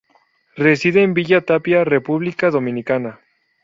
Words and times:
Reside 0.55 1.03
en 1.03 1.13
Villa 1.13 1.41
Tapia, 1.41 1.83
República 1.83 2.49
Dominicana. 2.49 3.19